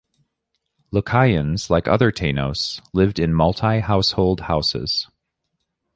[0.91, 5.07] Lucayans, like other Tainos, lived in multi-household houses.